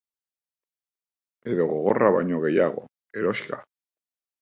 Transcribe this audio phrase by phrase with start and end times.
[1.53, 2.89] Edo, gogorra baino gehiago,
[3.23, 3.65] eroxka.